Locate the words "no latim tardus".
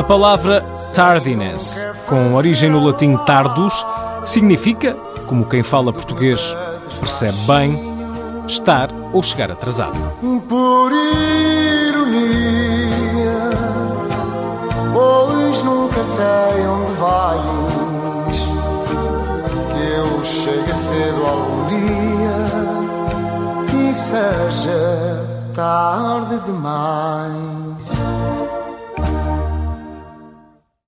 2.70-3.84